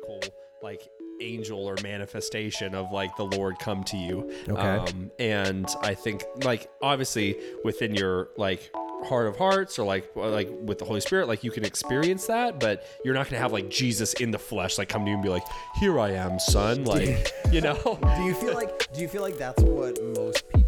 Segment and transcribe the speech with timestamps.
[0.00, 0.88] physical like
[1.20, 4.30] angel or manifestation of like the Lord come to you.
[4.48, 4.60] Okay.
[4.60, 8.70] Um, and I think like obviously within your like
[9.04, 12.60] heart of hearts or like like with the Holy Spirit, like you can experience that,
[12.60, 15.22] but you're not gonna have like Jesus in the flesh like come to you and
[15.22, 15.44] be like,
[15.78, 17.98] "Here I am, son." Like you know.
[18.16, 20.59] Do you feel like do you feel like that's what most people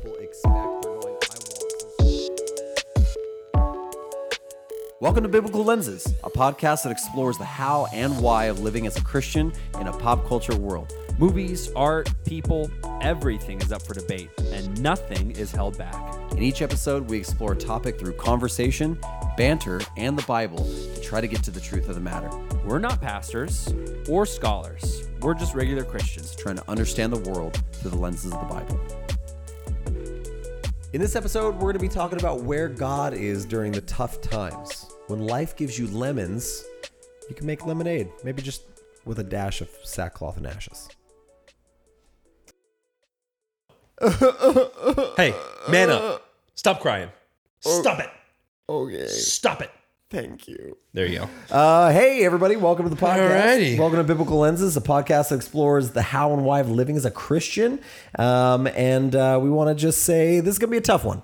[5.03, 8.97] Welcome to Biblical Lenses, a podcast that explores the how and why of living as
[8.97, 10.93] a Christian in a pop culture world.
[11.19, 12.71] Movies, art, people,
[13.01, 15.97] everything is up for debate, and nothing is held back.
[16.31, 18.97] In each episode, we explore a topic through conversation,
[19.37, 22.31] banter, and the Bible to try to get to the truth of the matter.
[22.65, 23.75] We're not pastors
[24.09, 26.37] or scholars, we're just regular Christians.
[26.37, 28.81] trying to understand the world through the lenses of the Bible.
[30.93, 34.21] In this episode, we're going to be talking about where God is during the tough
[34.21, 34.92] times.
[35.13, 36.65] When life gives you lemons,
[37.29, 38.63] you can make lemonade, maybe just
[39.05, 40.89] with a dash of sackcloth and ashes.
[45.19, 45.35] Hey,
[45.69, 46.27] man up.
[46.55, 47.11] Stop crying.
[47.61, 48.09] Stop it.
[48.71, 49.71] Okay, Stop it.
[50.09, 50.79] thank you.
[50.95, 51.29] There you go.
[51.55, 53.59] Uh, hey, everybody, welcome to the podcast.
[53.59, 53.79] Alrighty.
[53.79, 57.05] Welcome to Biblical Lenses, a podcast that explores the how and why of living as
[57.05, 57.81] a Christian.
[58.19, 61.05] Um, and uh, we want to just say this is going to be a tough
[61.05, 61.21] one.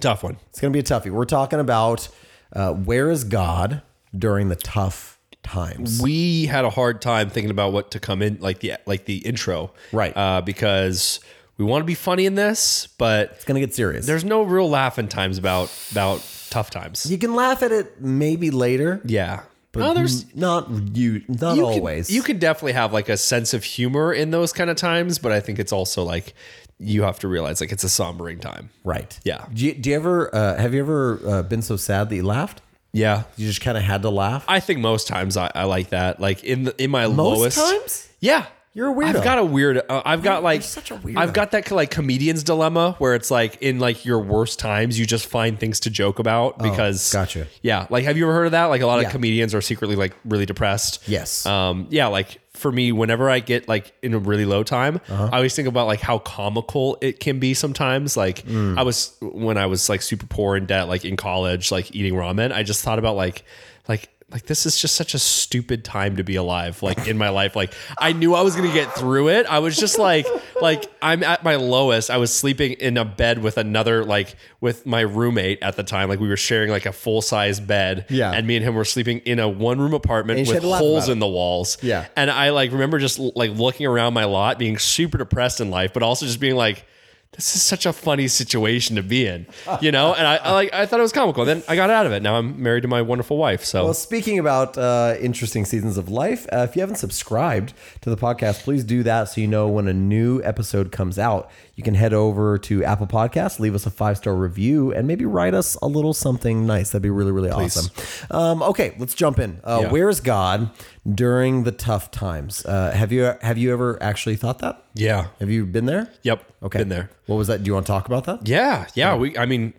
[0.00, 0.38] Tough one.
[0.48, 1.10] It's going to be a toughie.
[1.10, 2.08] We're talking about
[2.54, 3.82] uh, where is God
[4.16, 6.00] during the tough times.
[6.02, 9.18] we had a hard time thinking about what to come in like the like the
[9.18, 10.14] intro Right.
[10.16, 11.20] uh, because
[11.56, 14.04] we want to be funny in this but It's going to get serious.
[14.06, 18.50] there's no real laughing times about about tough times you can laugh at it maybe
[18.50, 19.40] later, yeah
[19.72, 22.06] but no, there's not you, not you always.
[22.08, 25.18] Can, you could definitely have like a sense of humor in those kind of times
[25.18, 26.34] but i think it's also like
[26.78, 29.18] you have to realize like it's a sombering time right?
[29.24, 29.44] Yeah.
[29.52, 32.22] Do you, do you ever uh, have you ever uh, been so sad that you
[32.24, 32.62] laughed?
[32.92, 34.44] yeah You just kind of had to laugh.
[34.48, 37.58] i think most times i, I like that like in the in my Most lowest
[37.58, 38.08] times?
[38.20, 38.46] Yeah.
[38.78, 39.16] You're a weirdo.
[39.16, 39.78] I've got a weird.
[39.88, 40.62] Uh, I've got like.
[40.62, 41.16] such a weirdo.
[41.18, 45.04] I've got that like comedian's dilemma where it's like in like your worst times you
[45.04, 47.12] just find things to joke about because.
[47.12, 47.48] Oh, gotcha.
[47.60, 48.66] Yeah, like have you ever heard of that?
[48.66, 49.06] Like a lot Yeah.
[49.08, 51.02] of comedians are secretly like really depressed.
[51.08, 51.44] Yes.
[51.44, 51.88] Um.
[51.90, 52.06] Yeah.
[52.06, 55.28] Like for me, whenever I get like in a really low time, Uh-huh.
[55.32, 58.16] I always think about like how comical it can be sometimes.
[58.16, 58.78] Like Mm.
[58.78, 62.14] I was when I was like super poor in debt, like in college, like eating
[62.14, 62.52] ramen.
[62.52, 63.42] I just thought about like
[63.88, 67.30] like like this is just such a stupid time to be alive like in my
[67.30, 67.56] life.
[67.56, 69.46] Like i knew i was gonna get through it.
[69.46, 70.26] I was just like
[70.60, 72.10] like i'm at my lowest.
[72.10, 76.08] I was sleeping in a bed with another like with my roommate at the time.
[76.08, 78.06] Like we were sharing like a full-size bed.
[78.10, 78.32] Yeah.
[78.32, 80.80] and me and him were sleeping in a one room apartment with had to laugh
[80.80, 81.78] holes in the walls.
[81.82, 82.06] Yeah.
[82.16, 85.92] and i like remember just like looking around my lot being super depressed in life
[85.94, 86.84] but also just being like
[87.32, 89.46] this is such a funny situation to be in,
[89.80, 90.12] you know.
[90.14, 91.44] And I, I like I thought it was comical.
[91.44, 92.22] Then I got out of it.
[92.22, 93.64] Now I'm married to my wonderful wife.
[93.64, 98.10] So Well, speaking about uh, interesting seasons of life, uh, if you haven't subscribed to
[98.10, 101.50] the podcast, please do that so you know when a new episode comes out.
[101.78, 105.24] You can head over to Apple Podcasts, leave us a five star review, and maybe
[105.24, 106.90] write us a little something nice.
[106.90, 107.92] That'd be really, really awesome.
[108.32, 109.60] Um, okay, let's jump in.
[109.62, 109.90] Uh, Yeah.
[109.92, 110.70] Where's God
[111.08, 112.66] during the tough times?
[112.66, 114.82] Uh, have you have you ever actually thought that?
[114.94, 116.10] yeah, Have you been there?
[116.22, 117.10] yep, Okay, been there.
[117.26, 117.62] What was that?
[117.62, 118.48] Do you want to talk about that?
[118.48, 119.14] Yeah, yeah.
[119.14, 119.72] We, I mean,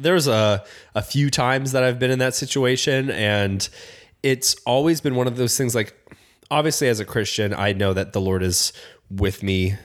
[0.00, 0.64] there's a
[0.94, 3.68] a few times that I've been in that situation, and
[4.22, 5.74] it's always been one of those things.
[5.74, 5.92] Like,
[6.50, 8.72] obviously, as a Christian, I know that the Lord is
[9.10, 9.76] with me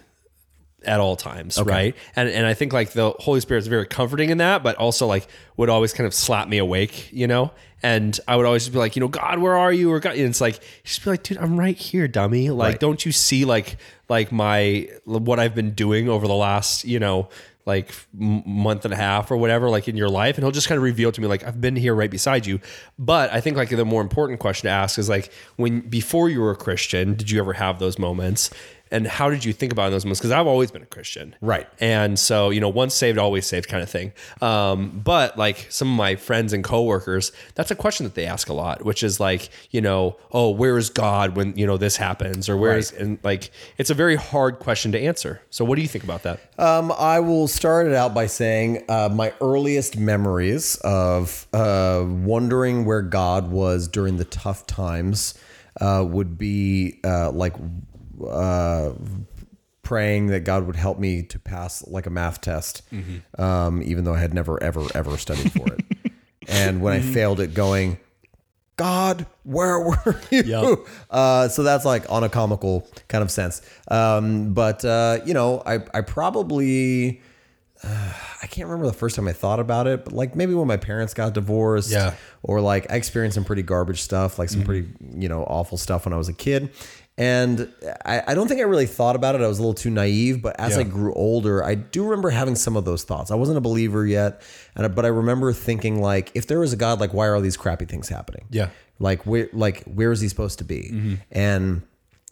[0.85, 1.95] at all times, right?
[2.15, 5.07] And and I think like the Holy Spirit is very comforting in that, but also
[5.07, 5.27] like
[5.57, 7.51] would always kind of slap me awake, you know.
[7.85, 9.91] And I would always just be like, you know, God, where are you?
[9.91, 12.49] Or God, and it's like, just be like, dude, I'm right here, dummy.
[12.49, 13.77] Like, don't you see like
[14.07, 17.27] like my what I've been doing over the last, you know,
[17.65, 20.77] like month and a half or whatever, like in your life, and he'll just kind
[20.77, 22.59] of reveal to me like I've been here right beside you.
[22.99, 26.41] But I think like the more important question to ask is like when before you
[26.41, 28.49] were a Christian, did you ever have those moments?
[28.93, 30.21] And how did you think about those moments?
[30.21, 31.67] Because I've always been a Christian, Right.
[31.79, 34.13] And so you know, once saved, always saved, kind of thing.
[34.41, 38.49] Um, but like some of my friends and coworkers, that's a question that they ask
[38.49, 41.97] a lot, which is like, you know, oh, where is God when you know this
[41.97, 45.41] happens, or where is and like it's a very hard question to answer.
[45.49, 46.39] So what do you think about that?
[46.57, 52.85] Um, I will start it out by saying uh, my earliest memories of uh, wondering
[52.85, 55.33] where God was during the tough times
[55.81, 57.55] uh, would be uh, like
[58.27, 58.91] uh,
[59.81, 62.81] praying that God would help me to pass like a math test,
[63.37, 66.11] um, even though I had never, ever, ever studied for it.
[66.47, 67.97] and when I failed it, going,
[68.75, 70.43] God, where were you?
[70.43, 70.79] Yep.
[71.09, 73.61] Uh, so that's like on a comical kind of sense.
[73.89, 77.21] Um, but uh, you know, I I probably
[77.85, 80.77] I can't remember the first time I thought about it, but like maybe when my
[80.77, 82.15] parents got divorced, Yeah.
[82.41, 84.87] or like I experienced some pretty garbage stuff, like some pretty
[85.17, 86.71] you know awful stuff when I was a kid.
[87.17, 87.71] And
[88.05, 89.41] I, I don't think I really thought about it.
[89.41, 92.55] I was a little too naive, but as I grew older, I do remember having
[92.55, 93.29] some of those thoughts.
[93.29, 94.41] I wasn't a believer yet,
[94.75, 97.35] and I- but I remember thinking like, if there was a God, like why are
[97.35, 98.45] all these crappy things happening?
[98.49, 98.69] Yeah.
[98.99, 101.17] like where like where is he supposed to be?
[101.31, 101.81] And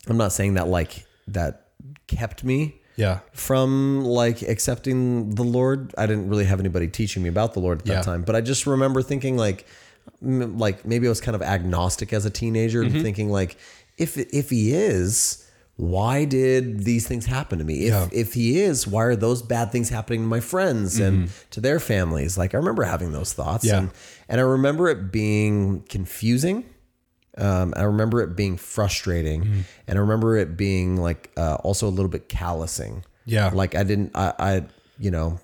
[0.07, 1.67] I'm not saying that like that
[2.07, 3.19] kept me Yeah.
[3.33, 5.93] from like accepting the Lord.
[5.97, 8.01] I didn't really have anybody teaching me about the Lord at that Yeah.
[8.01, 9.65] time, but I just remember thinking like,
[10.23, 12.95] m- like maybe I was kind of agnostic as a teenager, Mm-hmm.
[12.95, 13.57] and thinking like,
[14.01, 17.85] if if he is, why did these things happen to me?
[17.85, 18.07] If Yeah.
[18.11, 21.79] if he is, why are those bad things happening to my friends and to their
[21.79, 22.37] families?
[22.37, 23.73] Like I remember having those thoughts, Mm-hmm.
[23.73, 23.79] Yeah.
[23.79, 23.91] and
[24.29, 26.65] and I remember it being confusing.
[27.37, 29.61] Um, I remember it being frustrating, Mm-hmm.
[29.87, 33.03] and I remember it being like uh, also a little bit callousing.
[33.25, 33.51] Yeah.
[33.53, 34.65] like I didn't, I, I,
[34.99, 35.39] you know,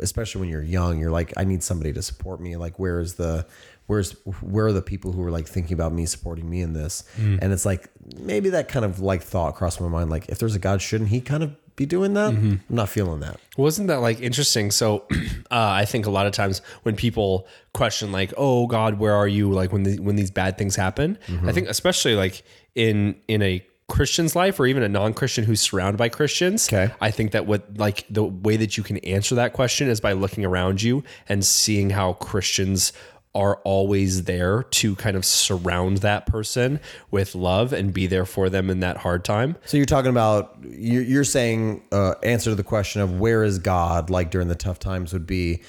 [0.00, 2.56] especially when you're young, you're like, I need somebody to support me.
[2.56, 3.46] Like, where is the,
[3.90, 7.02] where's, where are the people who are like thinking about me supporting me in this?
[7.16, 7.40] Mm.
[7.42, 7.90] And it's like
[8.20, 10.10] maybe that kind of like thought crossed my mind.
[10.10, 12.32] Like, if there's a God, shouldn't He kind of be doing that?
[12.32, 12.50] Mm-hmm.
[12.50, 13.40] I'm not feeling that.
[13.56, 14.70] Wasn't that like interesting?
[14.70, 15.06] So,
[15.50, 19.26] uh, I think a lot of times when people question like, "Oh God, where are
[19.26, 22.44] you?" Like when the, when these bad things happen, I think especially like
[22.76, 26.72] in in a Christian's life or even a non-Christian who's surrounded by Christians.
[26.72, 26.94] Okay.
[27.00, 30.12] I think that what like the way that you can answer that question is by
[30.12, 32.92] looking around you and seeing how Christians
[33.34, 36.80] are always there to kind of surround that person
[37.10, 39.56] with love and be there for them in that hard time.
[39.66, 43.58] So you're talking about you're, you're saying uh, answer to the question of where is
[43.58, 45.62] God like during the tough times would be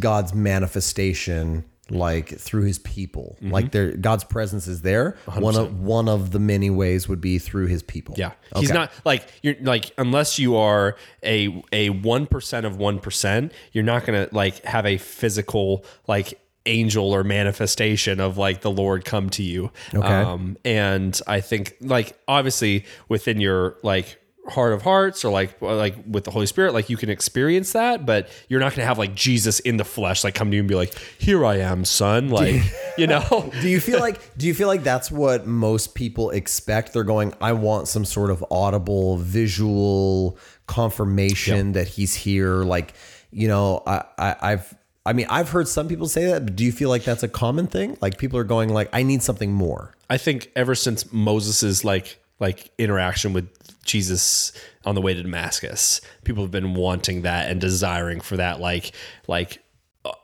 [0.00, 3.36] God's manifestation like through his people.
[3.36, 3.52] Mm-hmm.
[3.52, 5.16] like there God's presence is there.
[5.36, 8.16] One of one of the many ways would be through his people.
[8.18, 12.98] Yeah, he's not like you're like unless you are a a one percent of one
[12.98, 18.70] percent, you're not gonna like have a physical like angel or manifestation of like the
[18.70, 19.70] Lord come to you.
[19.94, 20.06] Okay.
[20.06, 25.96] Um, and I think like obviously within your like heart of hearts or like like
[26.06, 29.14] with the Holy Spirit, like you can experience that, but you're not gonna have like
[29.14, 32.30] Jesus in the flesh like come to you and be like, "Here I am, son."
[32.36, 32.62] Like
[32.98, 33.50] you know.
[33.62, 37.32] do you feel like do you feel like that's what most people expect they're going
[37.40, 40.36] I want some sort of audible visual
[40.66, 42.92] confirmation that he's here like
[43.30, 44.74] you know I, I I've
[45.06, 47.28] I mean I've heard some people say that but do you feel like that's a
[47.28, 47.96] common thing?
[48.00, 49.92] Like people are going like I need something more.
[50.10, 53.48] I think ever since Moses's like like interaction with
[53.84, 54.52] Jesus
[54.84, 58.92] on the way to Damascus, people have been wanting that and desiring for that like
[59.28, 59.62] like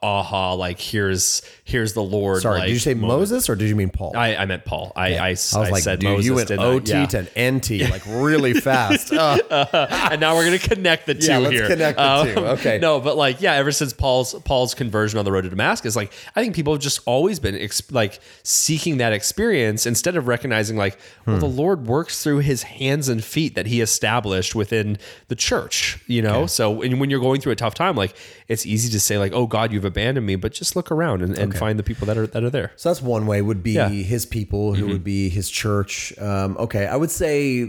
[0.02, 2.42] aha like here's here's the Lord.
[2.42, 3.20] Sorry, like, did you say moment.
[3.20, 4.16] Moses or did you mean Paul?
[4.16, 4.92] I, I meant Paul.
[4.96, 6.26] I I, I was like, said dude, Moses.
[6.26, 7.06] you went OT Yeah.
[7.06, 9.12] to NT like really fast.
[9.22, 11.64] Uh, and now we're gonna connect the two Yeah, let's here.
[11.64, 12.46] Um, connect the two.
[12.46, 12.78] Okay.
[12.82, 16.12] No, but like, yeah, ever since Paul's Paul's conversion on the road to Damascus, like,
[16.34, 20.76] I think people have just always been ex- like seeking that experience instead of recognizing
[20.76, 21.40] like, well, Hmm.
[21.40, 24.98] the Lord works through His hands and feet that He established within
[25.28, 25.98] the church.
[26.06, 28.14] You know, so and when you're going through a tough time, like,
[28.52, 31.36] it's easy to say like, oh God, you've abandoned me, but just look around and,
[31.36, 32.72] and find the people that are that are there.
[32.76, 33.88] So that's one way would be Yeah.
[33.88, 36.16] his people, who would be his church.
[36.18, 37.62] Um, okay, I would say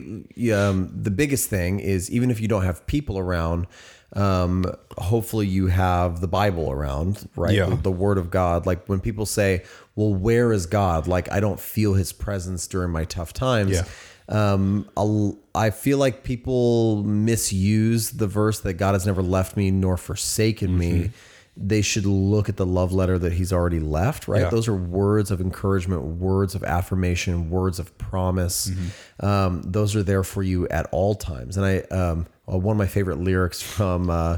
[0.54, 3.68] um, the biggest thing is even if you don't have people around,
[4.16, 4.66] um,
[4.98, 7.54] hopefully you have the Bible around, right?
[7.56, 7.66] Yeah.
[7.66, 8.66] The, the Word of God.
[8.66, 9.64] Like when people say,
[9.96, 13.72] "Well, where is God?" Like I don't feel His presence during my tough times.
[13.72, 13.86] Yeah.
[14.30, 19.72] Um, I'll, I feel like people misuse the verse that God has never left me
[19.72, 20.92] nor forsaken me.
[20.92, 21.08] Mm-hmm.
[21.56, 24.28] They should look at the love letter that He's already left.
[24.28, 24.50] Right, Yeah.
[24.50, 28.70] those are words of encouragement, words of affirmation, words of promise.
[28.70, 29.26] Mm-hmm.
[29.26, 31.58] Um, those are there for you at all times.
[31.58, 34.38] And I, um, uh, one of my favorite lyrics from uh,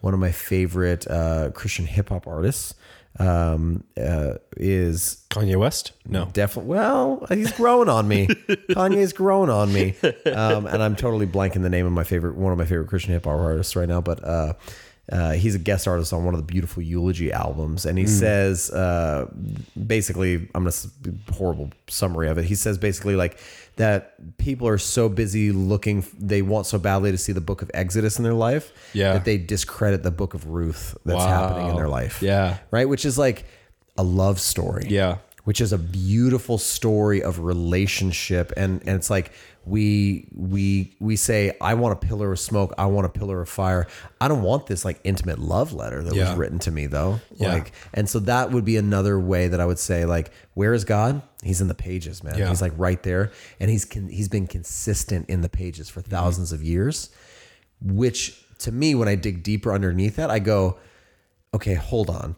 [0.00, 2.74] one of my favorite uh, Christian hip hop artists
[3.18, 5.92] um, uh, is Kanye West?
[6.06, 6.28] No.
[6.32, 6.70] Definitely.
[6.76, 8.26] Well, he's growing on me.
[8.70, 9.94] Kanye's growing on me,
[10.26, 13.12] um, and I'm totally blanking the name of my favorite, one of my favorite Christian
[13.12, 14.00] hip hop artists right now.
[14.00, 14.52] But uh,
[15.10, 18.70] uh, he's a guest artist on one of the beautiful eulogy albums, and he says
[18.70, 19.26] uh,
[19.86, 20.88] basically, I'm gonna s-
[21.32, 22.44] horrible summary of it.
[22.44, 23.38] He says basically like
[23.76, 27.70] that people are so busy looking, they want so badly to see the book of
[27.74, 29.12] Exodus in their life, Yeah.
[29.12, 32.56] that they discredit the book of Ruth that's happening in their life, Yeah.
[32.70, 32.88] right?
[32.88, 33.44] Which is like
[33.98, 35.18] a love story, Yeah.
[35.46, 39.32] Which is a beautiful story of relationship and and it's like
[39.64, 43.48] we we we say I want a pillar of smoke, I want a pillar of
[43.48, 43.88] fire.
[44.20, 46.28] I don't want this like intimate love letter that Yeah.
[46.28, 47.20] was written to me though.
[47.34, 47.54] Yeah.
[47.54, 50.84] Like and so that would be another way that I would say like where is
[50.84, 51.22] God?
[51.42, 52.38] He's in the pages, man.
[52.38, 52.48] Yeah.
[52.48, 56.14] He's like right there and he's he's been consistent in the pages for mm-hmm.
[56.14, 57.10] 1000s of years
[57.80, 60.78] which to me, when I dig deeper underneath that, I go,
[61.54, 62.36] okay, hold on.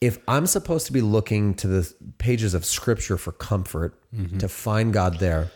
[0.00, 4.38] If I'm supposed to be looking to the pages of scripture for comfort, mm-hmm.
[4.38, 5.50] to find God there,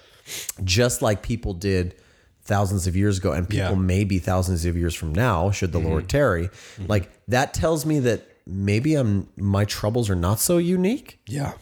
[0.64, 1.94] just like people did
[2.42, 3.74] thousands of years ago, and people Yeah.
[3.74, 6.08] maybe thousands of years from now, should the Lord mm-hmm.
[6.18, 6.86] tarry, mm-hmm.
[6.88, 11.52] like that tells me that maybe I'm my troubles are not so unique Yeah.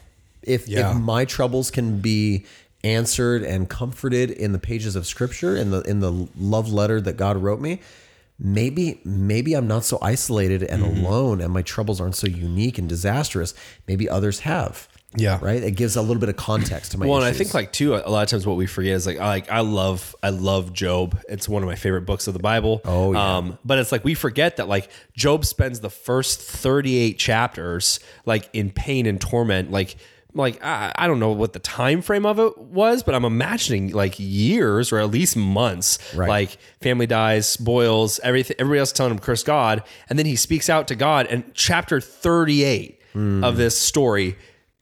[0.41, 0.91] if Yeah.
[0.91, 2.45] if my troubles can be
[2.83, 7.15] answered and comforted in the pages of scripture in the in the love letter that
[7.15, 7.79] God wrote me
[8.43, 11.05] maybe maybe I'm not so isolated and Mm-hmm.
[11.05, 13.53] alone and my troubles aren't so unique and disastrous
[13.87, 15.37] maybe others have Yeah.
[15.43, 17.71] right it gives a little bit of context to my Well, and I think like
[17.71, 20.29] too, a lot of times what we forget is like, I- like I love, I
[20.31, 21.19] love Job.
[21.29, 22.81] It's one of my favorite books of the Bible.
[22.83, 23.37] Oh, yeah.
[23.37, 28.49] Um, but it's like we forget that like Job spends the first thirty-eight chapters like
[28.53, 29.95] in pain and torment, like.
[30.33, 33.91] Like I, I don't know what the time frame of it was, but I'm imagining
[33.91, 35.99] like years or at least months.
[36.15, 36.29] Right.
[36.29, 38.55] Like family dies, boils, everything.
[38.59, 41.27] Everybody else telling him curse God, and then he speaks out to God.
[41.27, 43.43] And chapter 38 hmm.
[43.43, 44.37] of this story,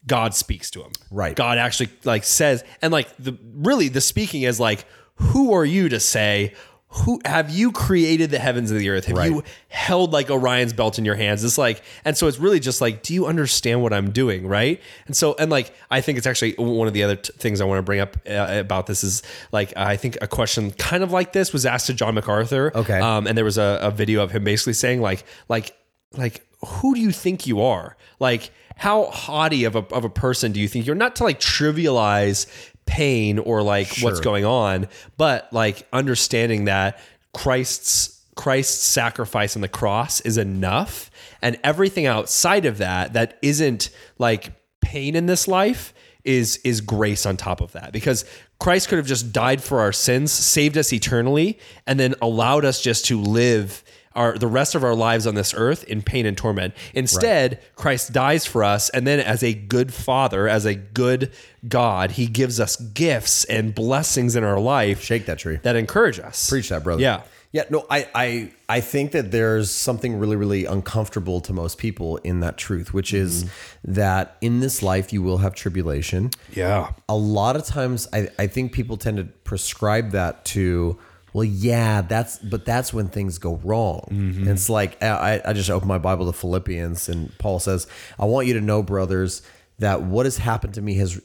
[0.06, 0.92] God speaks to him.
[1.12, 1.36] Right.
[1.36, 5.90] God actually like says, and like the really the speaking is like, who are you
[5.90, 6.54] to say?
[6.94, 9.06] Who have you created the heavens and the earth?
[9.06, 9.30] Have Right.
[9.32, 11.44] you held like Orion's belt in your hands?
[11.44, 14.48] It's like, and so it's really just like, do you understand what I'm doing?
[14.48, 14.82] Right.
[15.06, 17.66] And so, and like, I think it's actually one of the other t- things I
[17.66, 21.12] want to bring up uh, about this is like, I think a question kind of
[21.12, 22.72] like this was asked to John MacArthur.
[22.76, 23.00] Okay.
[23.00, 25.76] Um, and there was a, a video of him basically saying like, like,
[26.18, 27.98] like, who do you think you are?
[28.20, 30.96] Like, how haughty of a, of a person do you think you're?
[30.96, 32.48] Not to like trivialize
[32.90, 37.00] pain or like what's going on, but like understanding that
[37.34, 43.92] Christ's Christ's sacrifice on the cross is enough, and everything outside of that that isn't
[44.18, 45.94] like pain in this life
[46.24, 47.94] is is grace on top of that.
[47.94, 48.26] Because
[48.60, 52.82] Christ could have just died for our sins, saved us eternally, and then allowed us
[52.82, 53.84] just to live
[54.20, 56.74] our the rest of our lives on this earth in pain and torment.
[56.94, 61.32] Instead, Christ dies for us, and then as a good father, as a good
[61.68, 66.20] God, he gives us gifts and blessings in our life shake that tree that encourage
[66.20, 66.50] us.
[66.50, 67.02] Preach that, brother.
[67.02, 67.22] Yeah.
[67.52, 72.18] Yeah, no, I, I I think that there's something really, really uncomfortable to most people
[72.18, 73.94] in that truth, which is Mm-hmm.
[73.94, 76.30] that in this life you will have tribulation.
[76.56, 76.92] Yeah.
[77.08, 81.00] A lot of times I, I think people tend to prescribe that to,
[81.34, 84.08] well, yeah, that's but that's when things go wrong.
[84.12, 84.48] Mm-hmm.
[84.48, 88.48] It's like I, I just opened my Bible to Philippians and Paul says, I want
[88.48, 89.42] you to know, brothers,
[89.80, 91.22] that what has happened to me has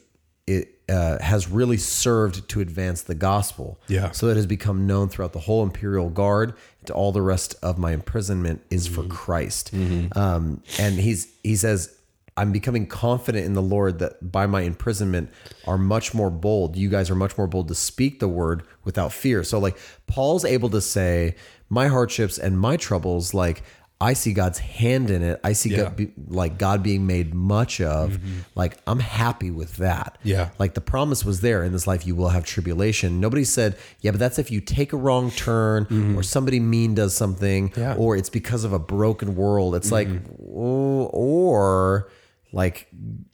[0.47, 3.79] it uh, has really served to advance the gospel.
[3.87, 4.11] Yeah.
[4.11, 6.53] So it has become known throughout the whole imperial guard
[6.85, 9.73] to all the rest of my imprisonment is for Christ.
[10.15, 11.97] Um, and he's he says,
[12.37, 15.31] I'm becoming confident in the Lord that by my imprisonment
[15.65, 16.75] are much more bold.
[16.75, 19.43] You guys are much more bold to speak the word without fear.
[19.43, 19.77] So like
[20.07, 21.35] Paul's able to say,
[21.69, 23.63] my hardships and my troubles, like
[24.01, 25.39] I see God's hand in it.
[25.43, 25.83] I see Yeah.
[25.83, 28.19] God be, like God being made much of.
[28.53, 30.17] Like I'm happy with that.
[30.21, 30.49] Yeah.
[30.59, 33.19] Like the promise was there in this life, you will have tribulation.
[33.21, 37.15] Nobody said, yeah, but that's if you take a wrong turn or somebody mean does
[37.15, 37.79] something Mm-hmm.
[37.79, 37.91] Yeah.
[37.93, 38.01] Mm-hmm.
[38.01, 39.75] or it's because of a broken world.
[39.75, 40.09] It's like,
[40.41, 42.09] oh, or
[42.51, 42.87] like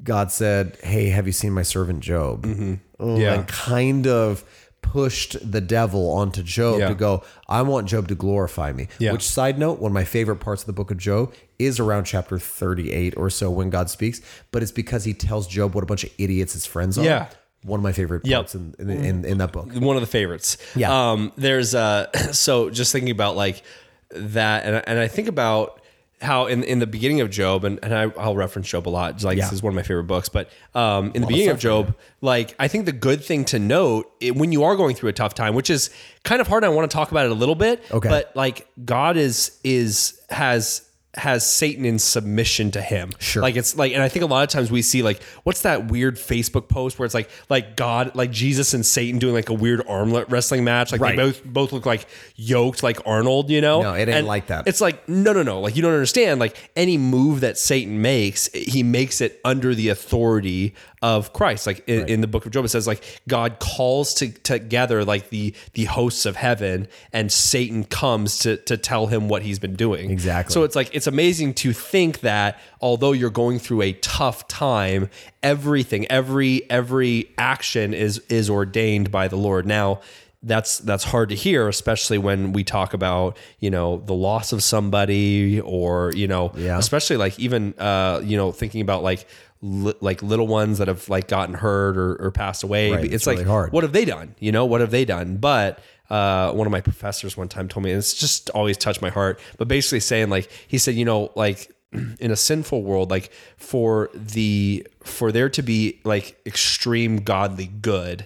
[0.03, 2.45] God said, hey, have you seen my servant Job?
[2.45, 3.15] Oh, Mm-hmm.
[3.19, 3.33] Yeah.
[3.33, 4.43] And kind of
[4.81, 6.89] pushed the devil onto Job Yeah.
[6.89, 8.87] to go, I want Job to glorify me.
[8.99, 9.11] Yeah.
[9.11, 12.05] Which side note, one of my favorite parts of the book of Job is around
[12.05, 14.21] chapter 38 or so when God speaks,
[14.51, 17.03] but it's because he tells Job what a bunch of idiots his friends are.
[17.03, 17.29] Yeah.
[17.63, 18.37] One of my favorite Yep.
[18.39, 19.71] parts in, in, in, in that book.
[19.73, 20.57] one of the favorites.
[20.75, 21.11] Yeah.
[21.11, 23.61] Um, there's uh, so just thinking about like
[24.09, 25.80] that, and and I think about
[26.21, 29.23] how in in the beginning of Job, and, and I, I'll reference Job a lot.
[29.23, 29.45] Like Yeah.
[29.45, 32.55] this is one of my favorite books, but um, in the beginning of Job, like
[32.59, 35.33] I think the good thing to note it, when you are going through a tough
[35.33, 35.89] time, which is
[36.23, 37.83] kind of hard, I want to talk about it a little bit.
[37.91, 38.07] Okay.
[38.09, 43.11] but like God is is has has Satan in submission to him.
[43.19, 43.41] Sure.
[43.41, 45.91] Like it's like, and I think a lot of times we see like, what's that
[45.91, 49.53] weird Facebook post where it's like, like God, like Jesus and Satan doing like a
[49.53, 50.93] weird arm wrestling match.
[50.93, 51.17] Like Right.
[51.17, 53.49] they both both look like yoked, like Arnold.
[53.49, 53.81] You know?
[53.81, 54.67] No, it ain't And like that.
[54.67, 55.59] It's like no, no, no.
[55.59, 56.39] Like you don't understand.
[56.39, 61.65] Like any move that Satan makes, he makes it under the authority of Christ.
[61.65, 65.29] Like in, in the book of Job, it says like God calls to together like
[65.29, 69.75] the the hosts of heaven, and Satan comes to to tell him what he's been
[69.75, 70.11] doing.
[70.11, 70.53] Exactly.
[70.53, 75.09] So it's like it's amazing to think that although you're going through a tough time,
[75.41, 79.65] everything, every every action is is ordained by the Lord.
[79.65, 80.01] Now,
[80.43, 84.63] that's that's hard to hear, especially when we talk about you know the loss of
[84.63, 86.77] somebody, or you know, Yeah.
[86.77, 89.27] especially like even uh, you know thinking about like.
[89.61, 93.13] Li- like little ones that have like gotten hurt or, or passed away Right, it's,
[93.13, 93.71] it's like really hard.
[93.71, 96.81] what have they done you know what have they done but uh, one of my
[96.81, 99.39] professors one time told me, and it's just always touched my heart.
[99.57, 101.71] But basically saying like he said, you know, like
[102.19, 108.25] in a sinful world, like for the for there to be like extreme godly good,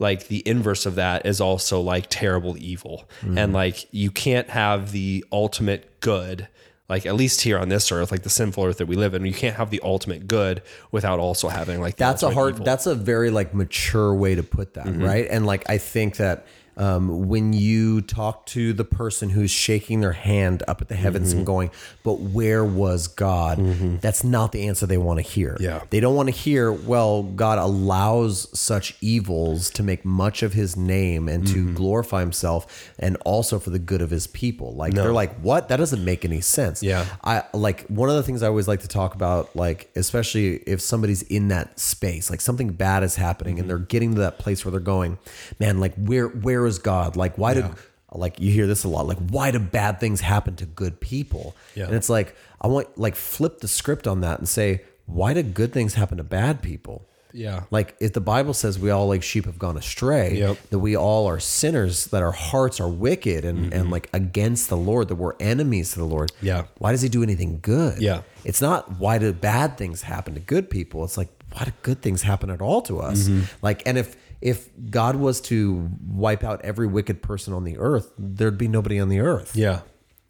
[0.00, 4.90] like the inverse of that is also like terrible evil, and like you can't have
[4.90, 6.48] the ultimate good.
[6.90, 9.24] Like at least here on this earth, like the sinful earth that we live in,
[9.24, 12.64] you can't have the ultimate good without also having like the that's a hard evil.
[12.64, 15.02] that's a very like mature way to put that mm-hmm.
[15.02, 20.00] right and like i think that um, when you talk to the person who's shaking
[20.00, 21.70] their hand up at the heavens and going
[22.02, 23.58] but where was god?
[24.00, 25.56] That's not the answer they want to hear.
[25.60, 25.82] Yeah.
[25.90, 30.76] they don't want to hear well god allows such evils to make much of his
[30.76, 34.72] name and to glorify himself and also for the good of his people.
[34.74, 35.68] Like they're like what?
[35.68, 36.82] That doesn't make any sense.
[36.82, 37.04] Yeah.
[37.24, 40.80] I like one of the things I always like to talk about, like especially if
[40.80, 43.60] somebody's in that space, like something bad is happening Mm-hmm.
[43.62, 45.18] and they're getting to that place where they're going,
[45.58, 47.16] man, like where where is God?
[47.16, 47.74] Like why do
[48.12, 51.54] like you hear this a lot, like why do bad things happen to good people?
[51.74, 51.86] Yeah.
[51.86, 55.42] And it's like I want like flip the script on that and say, why do
[55.42, 57.06] good things happen to bad people?
[57.32, 57.62] yeah.
[57.70, 60.56] Like if the Bible says we all like sheep have gone astray, Yep.
[60.70, 64.76] that we all are sinners, that our hearts are wicked and, and like against the
[64.76, 66.32] Lord, that we're enemies to the Lord.
[66.38, 66.46] Mm-hmm.
[66.46, 66.64] Yeah.
[66.78, 68.02] Why does he do anything good?
[68.02, 68.22] Yeah.
[68.44, 71.04] It's not why do bad things happen to good people.
[71.04, 73.28] It's like why do good things happen at all to us?
[73.28, 73.42] Mm-hmm.
[73.62, 78.12] Like and if if God was to wipe out every wicked person on the earth,
[78.18, 79.54] there'd be nobody on the earth.
[79.54, 79.80] Yeah.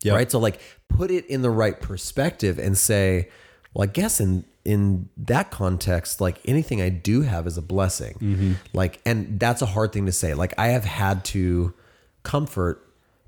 [0.03, 0.15] Yeah.
[0.15, 0.31] Right.
[0.31, 3.29] So like put it in the right perspective and say,
[3.75, 8.15] well, I guess in in that context, like anything I do have is a blessing.
[8.21, 8.53] Mm-hmm.
[8.75, 10.35] Like, and that's a hard thing to say.
[10.35, 11.73] Like I have had to
[12.25, 12.87] comfort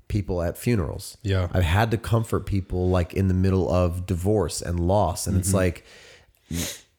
[0.09, 1.17] people at funerals.
[1.23, 1.47] Yeah.
[1.51, 5.25] I've had to comfort people like in the middle of divorce and loss.
[5.25, 5.39] And Mm-hmm.
[5.41, 5.85] it's like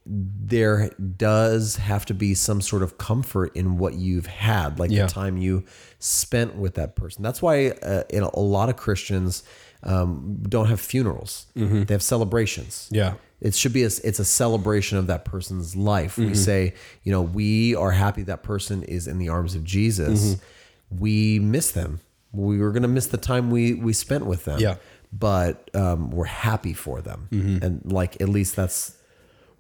[0.06, 5.06] there does have to be some sort of comfort in what you've had, like Yeah.
[5.06, 5.64] the time you
[5.98, 7.22] spent with that person.
[7.22, 9.42] That's why uh, in a, a lot of Christians
[9.82, 12.86] um, don't have funerals; they have celebrations.
[12.86, 12.94] Mm-hmm.
[12.96, 13.14] Yeah.
[13.40, 16.12] It should be a, it's a celebration of that person's life.
[16.16, 16.28] Mm-hmm.
[16.30, 20.36] We say, you know, we are happy that person is in the arms of Jesus.
[20.36, 20.98] Mm-hmm.
[21.00, 22.00] We miss them.
[22.32, 24.60] We were going to miss the time we we spent with them.
[24.60, 24.76] Yeah.
[25.12, 27.64] But um, we're happy for them, Mm-hmm.
[27.64, 28.93] and like at least that's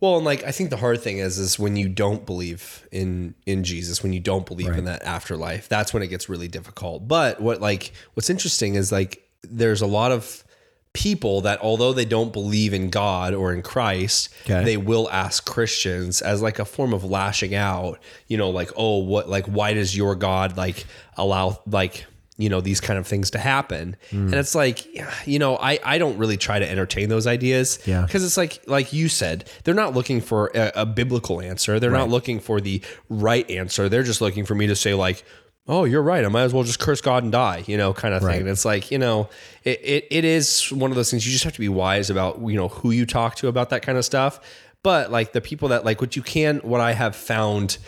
[0.04, 3.34] Well, and like I think the hard thing is is when you don't believe in
[3.46, 7.08] in Jesus, when you don't believe in that afterlife, that's when it gets really difficult.
[7.08, 10.44] But what like what's interesting is like there's a lot of
[10.92, 14.62] people that although they don't believe in God or in Christ, Okay.
[14.62, 18.98] they will ask Christians as like a form of lashing out, you know, like, "Oh,
[18.98, 20.84] what like why does your God like
[21.16, 22.04] allow like
[22.36, 23.96] you know these kind of things to happen.
[24.10, 24.24] Mm.
[24.26, 24.84] And it's like
[25.26, 28.02] you know i i don't really try to entertain those ideas Yeah.
[28.02, 31.78] because it's like like you said they're not looking for a, a biblical answer.
[31.78, 33.88] They're not looking for the right answer.
[33.88, 35.22] They're just looking for me to say like
[35.68, 36.24] oh you're right.
[36.24, 38.28] I might as well just curse god and die you know kind of thing.
[38.28, 38.40] Right.
[38.40, 39.28] and it's like you know
[39.62, 42.40] it, it it is one of those things you just have to be wise about
[42.40, 44.40] you know who you talk to about that kind of stuff.
[44.82, 47.78] But like the people that like what you can what i have found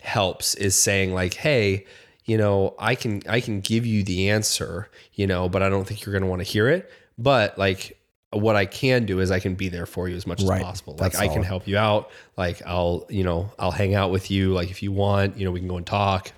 [0.00, 1.84] helps is saying like hey
[2.26, 5.86] you know i can i can give you the answer you know but i don't
[5.86, 7.96] think you're going to want to hear it but like
[8.32, 10.60] what i can do is i can be there for you as much Right.
[10.60, 13.94] as possible like That's i can help you out like i'll you know i'll hang
[13.94, 16.32] out with you like if you want you know we can go and talk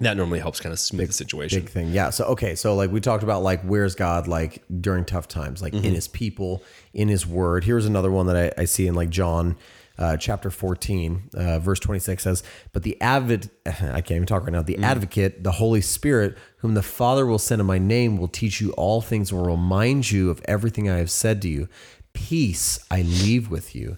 [0.00, 1.90] that normally helps kind of smooth the situation big thing.
[1.90, 2.08] Yeah.
[2.10, 2.54] So okay.
[2.54, 5.84] So like we talked about like where's God like during tough times, like Mm-hmm.
[5.84, 6.62] in His people,
[6.94, 7.62] in His Word.
[7.64, 9.54] Here's another one that I, I see in like John.
[10.02, 14.52] Uh, chapter 14 uh, verse 26 says but the advocate i can't even talk right
[14.52, 14.82] now the Mm.
[14.84, 18.72] advocate the holy spirit whom the father will send in my name will teach you
[18.72, 21.68] all things and will remind you of everything i have said to you
[22.14, 23.96] peace i leave with you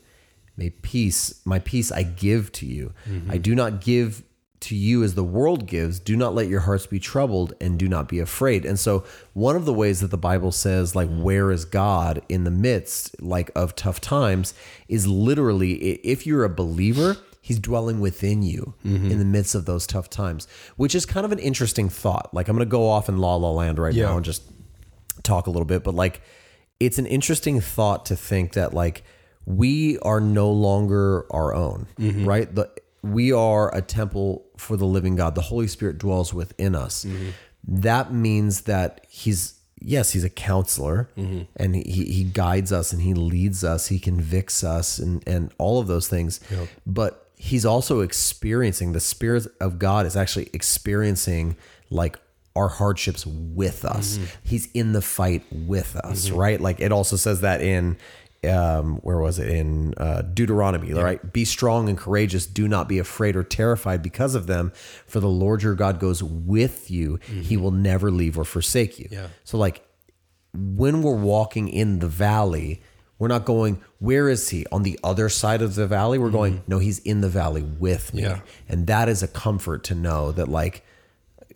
[0.57, 2.93] May peace, my peace I give to you.
[3.29, 4.23] I do not give
[4.61, 5.99] to you as the world gives.
[5.99, 8.65] Do not let your hearts be troubled and do not be afraid.
[8.65, 12.45] And so one of the ways that the Bible says like where is God in
[12.45, 14.55] the midst like of tough times
[14.89, 19.11] is literally if you're a believer, he's dwelling within you mm-hmm.
[19.11, 22.33] in the midst of those tough times, which is kind of an interesting thought.
[22.33, 24.07] Like I'm going to go off in la la land right Yeah.
[24.07, 24.43] now and just
[25.23, 26.23] talk a little bit, but like
[26.81, 29.05] it's an interesting thought to think that like
[29.45, 32.25] we are no longer our own, mm-hmm.
[32.25, 32.55] right?
[32.55, 32.71] The
[33.05, 35.35] we are a temple for the living God.
[35.35, 37.07] The Holy Spirit dwells within us.
[37.67, 41.11] That means that he's yes, he's a counselor
[41.57, 45.79] and he, he guides us and he leads us, he convicts us and and all
[45.79, 46.41] of those things.
[46.87, 51.57] But he's also experiencing the spirit of God is actually experiencing
[51.91, 52.19] like
[52.57, 54.17] our hardships with us.
[54.17, 54.25] Mm-hmm.
[54.45, 56.61] He's in the fight with us, right?
[56.61, 57.99] Like it also says that in
[58.49, 60.93] um, where was it in uh, Deuteronomy?
[60.93, 62.47] Right, be strong and courageous.
[62.47, 64.73] Do not be afraid or terrified because of them,
[65.07, 67.19] for the Lord your God goes with you.
[67.27, 69.09] He will never leave or forsake you.
[69.11, 69.29] Yeah.
[69.45, 69.87] So like
[70.55, 72.83] when we're walking in the valley,
[73.19, 74.67] we're not going, where is he?
[74.71, 76.19] On the other side of the valley?
[76.19, 78.23] We're going, no, he's in the valley with me.
[78.23, 78.41] Yeah.
[78.69, 80.85] And that is a comfort to know that like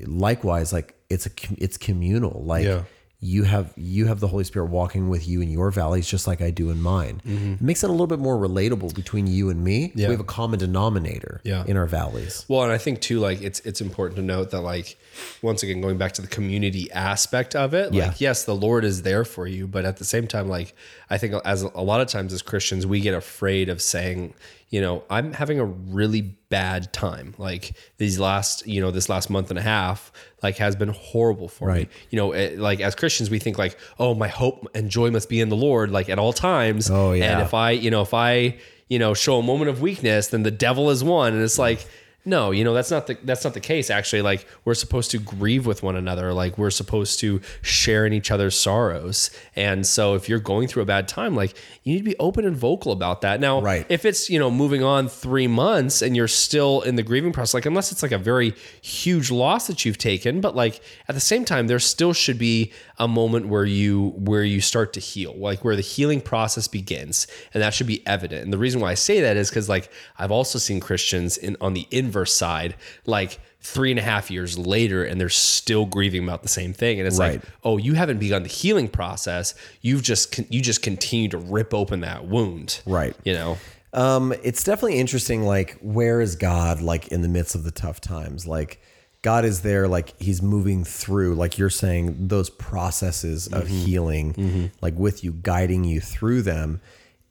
[0.01, 2.42] likewise, like it's a it's communal.
[2.44, 2.83] Like Yeah.
[3.20, 6.40] You have you have the Holy Spirit walking with you in your valleys just like
[6.40, 7.20] I do in mine.
[7.26, 7.52] Mm-hmm.
[7.54, 9.90] It makes it a little bit more relatable between you and me.
[9.96, 10.07] Yeah.
[10.07, 11.64] We have a common denominator Yeah.
[11.66, 12.44] in our valleys.
[12.48, 14.96] Well, and I think too, like it's it's important to note that like
[15.42, 18.09] once again going back to the community aspect of it, Yeah.
[18.09, 20.74] like yes, the Lord is there for you, but at the same time, like
[21.11, 24.35] I think as a lot of times as Christians, we get afraid of saying,
[24.70, 27.35] you know, I'm having a really bad time.
[27.38, 31.48] Like these last, you know, this last month and a half, like has been horrible
[31.48, 31.88] for me.
[32.11, 35.31] You know, it, like as Christians, we think like, oh, my hope and joy must
[35.31, 36.90] be in the Lord, like at all times.
[36.90, 37.33] Oh, yeah.
[37.33, 40.42] And if I, you know, if I, you know, show a moment of weakness, then
[40.42, 41.33] the devil is won.
[41.33, 41.87] And it's like,
[42.24, 44.20] no, you know, that's not the that's not the case actually.
[44.20, 46.35] Like we're supposed to grieve with one another.
[46.35, 49.31] Like we're supposed to share in each other's sorrows.
[49.57, 51.54] And so if you're going through a bad time, like
[51.85, 53.40] you need to be open and vocal about that.
[53.40, 53.87] Now, Right.
[53.88, 57.54] if it's, you know, moving on 3 months and you're still in the grieving process,
[57.54, 58.52] like unless it's like a very
[58.83, 62.72] huge loss that you've taken, but like at the same time there still should be
[62.98, 67.26] a moment where you where you start to heal, like where the healing process begins,
[67.54, 68.42] and that should be evident.
[68.42, 71.57] And the reason why I say that is because like I've also seen Christians in
[71.61, 72.74] on the inverse side,
[73.06, 76.98] like three and a half years later, and they're still grieving about the same thing,
[77.00, 77.32] and it's Right.
[77.34, 79.54] like, oh, you haven't begun the healing process.
[79.82, 83.14] You've just you just continue to rip open that wound, Right.
[83.24, 83.58] You know,
[83.92, 85.42] Um, it's definitely interesting.
[85.44, 86.80] Like, where is God?
[86.82, 88.80] Like in the midst of the tough times, like
[89.22, 89.88] God is there.
[89.88, 91.34] Like He's moving through.
[91.34, 96.80] Like you're saying, those processes of healing, like with you, guiding you through them.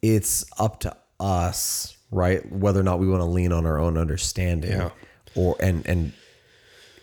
[0.02, 2.50] It's up to us, right?
[2.52, 4.90] Whether or not we want to lean on our own understanding, Yeah.
[5.36, 6.14] or and and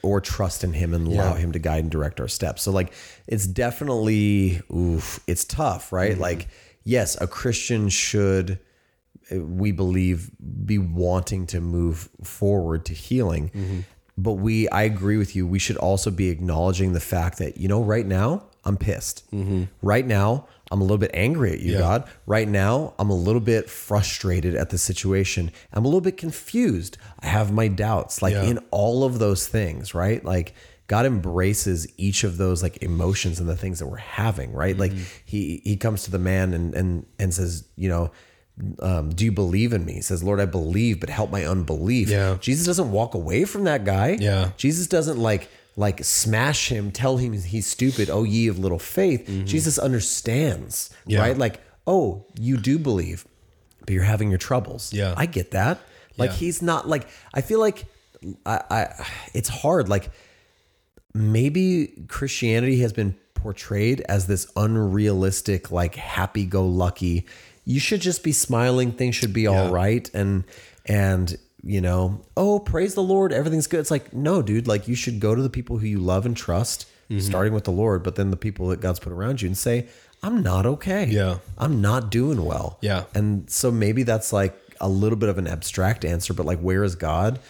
[0.02, 1.38] or trust in him and allow Yeah.
[1.40, 2.62] him to guide and direct our steps.
[2.62, 2.92] So like
[3.26, 6.12] it's definitely oof, it's tough, right?
[6.12, 6.20] Mm-hmm.
[6.20, 6.48] Like
[6.84, 8.58] yes, a Christian should
[9.34, 10.30] uh, we believe
[10.66, 13.48] be wanting to move forward to healing.
[13.50, 13.80] Mm-hmm.
[14.18, 17.68] But we I agree with you, we should also be acknowledging the fact that you
[17.68, 19.24] know right now I'm pissed.
[19.32, 19.64] Mm-hmm.
[19.82, 21.78] Right now I'm a little bit angry at you, Yeah.
[21.78, 22.04] God.
[22.26, 25.52] Right now, I'm a little bit frustrated at the situation.
[25.72, 26.98] I'm a little bit confused.
[27.20, 28.20] I have my doubts.
[28.22, 28.42] Like Yeah.
[28.42, 30.24] in all of those things, right?
[30.24, 30.52] Like
[30.86, 34.76] God embraces each of those like emotions and the things that we're having, right?
[34.76, 35.02] Like Mm-hmm.
[35.24, 38.10] he he comes to the man and and and says, you know,
[38.80, 39.94] um, do you believe in me?
[39.94, 42.08] He says, Lord, I believe, but help my unbelief.
[42.08, 42.36] Yeah.
[42.40, 44.16] Jesus doesn't walk away from that guy.
[44.20, 44.50] Yeah.
[44.56, 49.26] Jesus doesn't like like smash him, tell him he's stupid, oh ye of little faith.
[49.44, 51.10] Jesus understands, Mm-hmm.
[51.10, 51.20] Yeah.
[51.20, 51.36] right?
[51.38, 53.26] Like, oh, you do believe,
[53.80, 54.92] but you're having your troubles.
[54.92, 55.14] Yeah.
[55.16, 55.80] I get that.
[56.16, 56.36] Like Yeah.
[56.36, 57.86] he's not like I feel like
[58.46, 59.88] I, I it's hard.
[59.88, 60.10] Like
[61.12, 67.26] maybe Christianity has been portrayed as this unrealistic, like happy go lucky.
[67.64, 68.92] You should just be smiling.
[68.92, 69.70] Things should be all Yeah.
[69.72, 70.10] right.
[70.14, 70.44] And
[70.86, 73.80] and you know, oh, praise the Lord, everything's good.
[73.80, 76.36] It's like, no, dude, like you should go to the people who you love and
[76.36, 77.20] trust, Mm-hmm.
[77.20, 79.88] starting with the Lord, but then the people that God's put around you and say,
[80.22, 81.04] I'm not okay.
[81.04, 81.36] Yeah.
[81.58, 82.78] I'm not doing well.
[82.80, 83.04] Yeah.
[83.14, 86.82] And so maybe that's like a little bit of an abstract answer, but like, where
[86.82, 87.40] is God?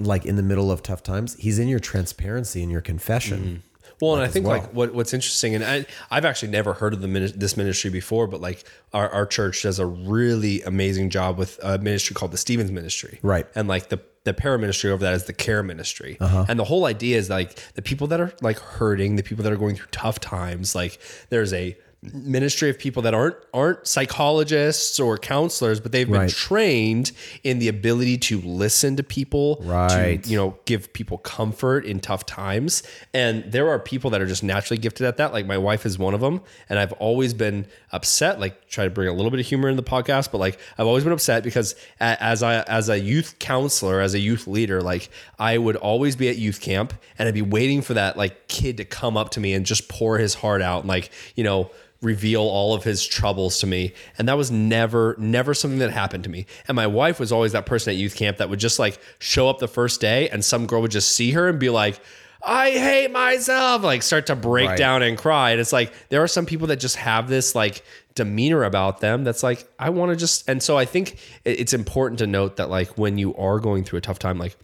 [0.00, 3.62] Like in the middle of tough times, He's in your transparency and your confession.
[4.00, 4.58] Well, and I think well.
[4.58, 8.26] like what what's interesting, and I I've actually never heard of the this ministry before,
[8.26, 12.38] but like our, our church does a really amazing job with a ministry called the
[12.38, 13.46] Stephen's Ministry, Right.
[13.54, 16.46] And like the the para ministry over that is the care ministry, uh-huh.
[16.48, 19.52] and the whole idea is like the people that are like hurting, the people that
[19.52, 20.98] are going through tough times, like
[21.30, 26.30] there's a ministry of people that aren't aren't psychologists or counselors, but they've been Right.
[26.30, 27.12] trained
[27.44, 30.20] in the ability to listen to people, Right.
[30.22, 32.82] to you know give people comfort in tough times.
[33.14, 35.32] And there are people that are just naturally gifted at that.
[35.32, 38.40] Like my wife is one of them, and I've always been upset.
[38.40, 40.86] Like try to bring a little bit of humor in the podcast, but like I've
[40.88, 45.08] always been upset because as I as a youth counselor, as a youth leader, like
[45.38, 48.76] I would always be at youth camp and I'd be waiting for that like kid
[48.78, 51.70] to come up to me and just pour his heart out and like you know
[52.02, 56.24] reveal all of his troubles to me and that was never never something that happened
[56.24, 58.78] to me and my wife was always that person at youth camp that would just
[58.78, 61.70] like show up the first day and some girl would just see her and be
[61.70, 62.00] like
[62.44, 64.76] I hate myself, like start to break Right.
[64.76, 65.52] down and cry.
[65.52, 67.84] And it's like there are some people that just have this like
[68.16, 70.48] demeanor about them that's like, I want to just.
[70.50, 73.98] And so I think it's important to note that like when you are going through
[73.98, 74.56] a tough time, like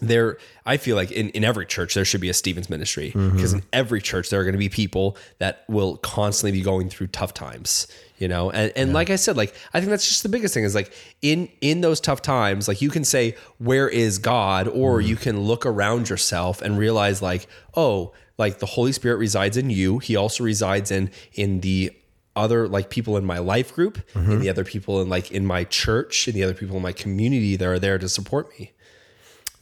[0.00, 3.52] there i feel like in, in every church there should be a stephen's ministry because
[3.52, 7.06] in every church there are going to be people that will constantly be going through
[7.08, 7.86] tough times
[8.18, 8.50] you know?
[8.52, 10.92] And, and like i said like i think that's just the biggest thing is like
[11.22, 14.68] in in those tough times like you can say where is god?
[14.68, 15.08] Or Mm-hmm.
[15.08, 19.70] you can look around yourself and realize like oh like the holy spirit resides in
[19.70, 19.98] you.
[19.98, 21.92] He also resides in in the
[22.34, 24.30] other like people in my life group Mm-hmm.
[24.32, 26.92] and the other people in like in my church and the other people in my
[26.92, 28.72] community that are there to support me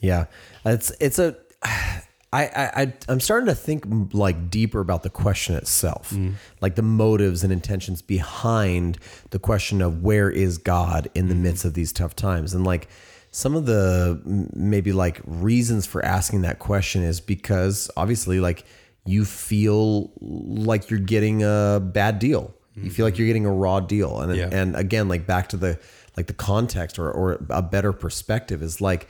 [0.00, 0.26] Yeah,
[0.64, 1.36] it's it's a.
[2.32, 3.84] I, I I'm starting to think
[4.14, 6.34] like deeper about the question itself, mm.
[6.60, 8.98] like the motives and intentions behind
[9.30, 11.40] the question of where is God in the mm.
[11.40, 12.88] midst of these tough times, and like
[13.32, 14.20] some of the
[14.54, 18.64] maybe like reasons for asking that question is because obviously like
[19.04, 23.22] you feel like you're getting a bad deal, you feel like mm-hmm.
[23.22, 24.48] you're getting a raw deal, and Yeah.
[24.52, 25.80] and again like back to the
[26.16, 29.08] like the context or or a better perspective is like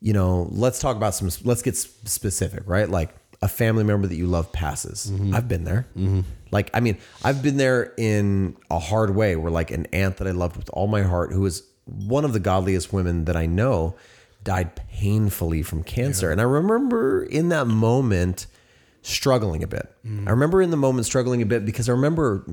[0.00, 2.88] you know, let's talk about some, let's get specific, right?
[2.88, 5.10] Like a family member that you love passes.
[5.10, 5.34] Mm-hmm.
[5.34, 5.86] I've been there.
[5.96, 6.20] Mm-hmm.
[6.50, 10.26] Like, I mean, I've been there in a hard way where like an aunt that
[10.26, 13.46] I loved with all my heart, who was one of the godliest women that I
[13.46, 13.96] know,
[14.44, 16.30] died painfully from cancer.
[16.30, 18.46] And I remember in that moment
[19.02, 19.92] struggling a bit.
[20.04, 20.26] Mm.
[20.26, 22.46] I remember in the moment struggling a bit because I remember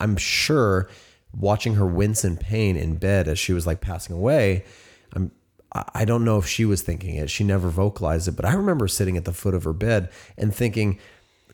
[0.00, 0.88] I'm sure
[1.34, 4.64] watching her wince in pain in bed as she was like passing away.
[5.14, 5.30] I'm
[5.94, 7.30] I don't know if she was thinking it.
[7.30, 10.54] She never vocalized it, but I remember sitting at the foot of her bed and
[10.54, 10.98] thinking,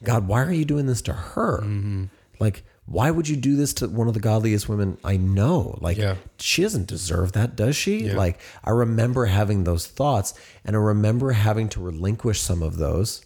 [0.03, 1.61] God, why are you doing this to her?
[1.61, 2.05] Mm-hmm.
[2.41, 5.79] Like, why would you do this to one of the godliest women I know?
[5.81, 6.17] Like, Yeah.
[6.39, 8.11] she doesn't deserve that, does she?
[8.11, 13.25] Like, I remember having those thoughts and I remember having to relinquish some of those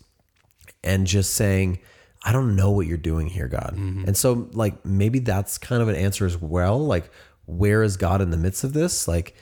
[0.82, 1.78] and just saying,
[2.24, 3.74] I don't know what you're doing here, God.
[3.76, 4.04] Mm-hmm.
[4.06, 6.78] And so, like, maybe that's kind of an answer as well.
[6.78, 7.10] Like,
[7.46, 9.06] where is God in the midst of this?
[9.08, 9.34] Like,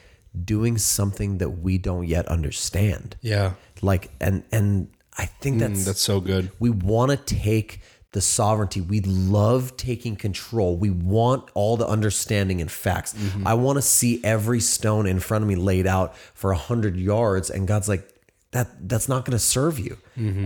[0.44, 3.16] doing something that we don't yet understand.
[3.20, 7.80] yeah Like, and, and I think hmm, that's, that's so good we want to take
[8.12, 8.80] the sovereignty.
[8.80, 10.76] We love taking control.
[10.76, 13.14] We want all the understanding and facts.
[13.14, 13.46] Mm-hmm.
[13.46, 16.96] I want to see every stone in front of me laid out for a hundred
[16.96, 17.50] yards.
[17.50, 18.09] And God's like,
[18.52, 19.96] that that's not going to serve you.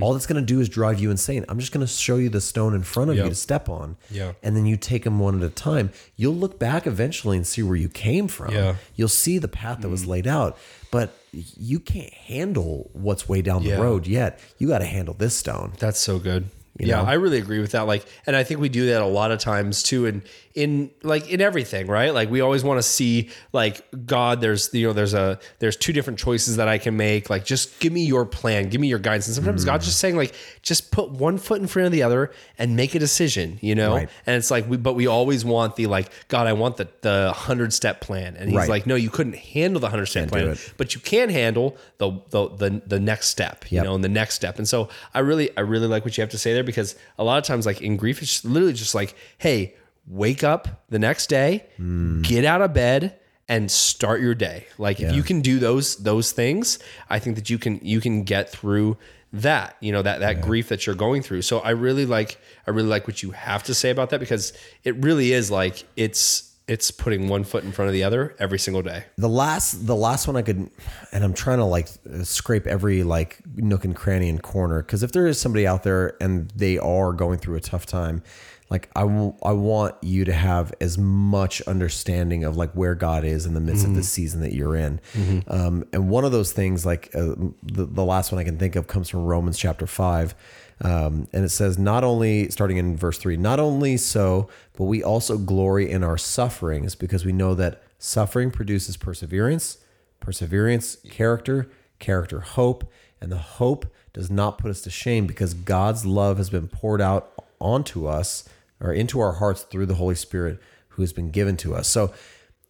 [0.02, 1.44] All that's going to do is drive you insane.
[1.48, 3.96] I'm just going to show you the stone in front of you to step on.
[4.10, 4.32] Yeah.
[4.42, 5.90] And then you take them one at a time.
[6.16, 8.52] You'll look back eventually and see where you came from.
[8.54, 8.72] Yeah.
[8.72, 8.76] Mm.
[8.94, 10.58] You'll see the path that was laid out.
[10.90, 13.76] But you can't handle what's way down Yeah.
[13.76, 14.38] the road yet.
[14.58, 15.72] You got to handle this stone.
[15.78, 16.50] That's so good.
[16.78, 17.08] Yeah, know?
[17.08, 17.82] I really agree with that.
[17.82, 20.06] Like, and I think we do that a lot of times too.
[20.06, 20.22] And
[20.54, 22.14] in like in everything, right?
[22.14, 24.40] Like we always want to see like God.
[24.40, 27.28] There's you know there's a there's two different choices that I can make.
[27.28, 29.26] Like just give me your plan, give me your guidance.
[29.26, 32.32] And sometimes God's just saying like just put one foot in front of the other
[32.56, 33.58] and make a decision.
[33.62, 33.94] You know.
[33.94, 34.08] Right.
[34.26, 36.46] And it's like we but we always want the like God.
[36.46, 38.36] I want the the hundred step plan.
[38.36, 38.68] And He's Right.
[38.68, 42.48] like, no, you couldn't handle the hundred step plan, but you can handle the the
[42.48, 43.64] the, the next step.
[43.70, 43.84] You Yep.
[43.84, 44.58] know and the next step.
[44.58, 47.24] And so I really, I really like what you have to say there because a
[47.24, 49.74] lot of times, like in grief, it's literally just like, hey,
[50.06, 52.22] wake up the next day, hmm.
[52.22, 54.66] get out of bed and start your day.
[54.78, 56.78] Like if you can do those those things,
[57.10, 58.96] I think that you can you can get through
[59.34, 61.42] that, you know, that that grief that you're going through.
[61.42, 64.52] So I really like I really like what you have to say about that because
[64.82, 68.58] it really is like it's it's putting one foot in front of the other every
[68.58, 69.04] single day.
[69.18, 70.70] the last the last one I could
[71.12, 71.88] and I'm trying to like
[72.22, 76.16] scrape every like nook and cranny and corner because if there is somebody out there
[76.22, 78.22] and they are going through a tough time
[78.70, 83.22] like I w- I want you to have as much understanding of like where God
[83.24, 85.00] is in the midst of the season that you're in.
[85.48, 88.74] Um, and one of those things like uh, the, the last one I can think
[88.74, 90.34] of comes from Romans chapter 5
[90.80, 95.02] um, and it says, not only, starting in verse three, not only so, but we
[95.02, 99.78] also glory in our sufferings because we know that suffering produces perseverance,
[100.20, 106.04] perseverance, character, character, hope, and the hope does not put us to shame because God's
[106.04, 108.48] love has been poured out onto us
[108.80, 111.88] or into our hearts through the Holy Spirit who has been given to us.
[111.88, 112.12] So,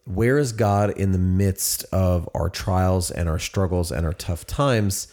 [0.06, 4.46] where is God in the midst of our trials and our struggles and our tough
[4.46, 5.08] times?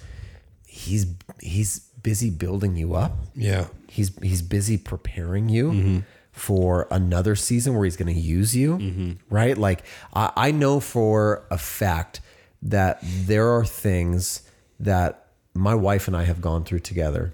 [0.68, 1.08] He's
[1.40, 3.14] he's busy building you up.
[3.36, 3.68] Yeah.
[3.90, 9.58] He's he's busy preparing you for another season where he's going to use you, right?
[9.58, 9.84] Like
[10.14, 12.22] I, I know for a fact
[12.62, 14.44] that there are things
[14.80, 17.34] that my wife and I have gone through together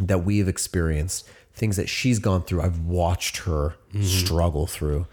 [0.00, 2.62] that we have experienced, things that she's gone through.
[2.62, 5.06] I've watched her struggle through,